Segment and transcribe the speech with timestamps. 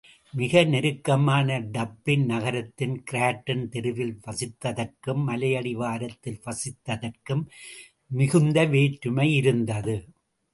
[0.33, 7.43] மிக நெருக்கமான டப்ளின் நகரத்தின் கிராட்டன் தெருவில் வசித்ததற்கும் மலையடிவாரத்தில் வசித்ததற்கும்
[8.11, 9.95] மிகுந்த வேற்றுமை இருந்தது.